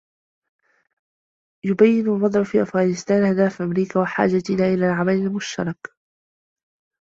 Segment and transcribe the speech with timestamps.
[1.65, 5.91] يبين الوضع في أفغانستان أهداف أمريكا وحاجتنا إلى العمل المشترك.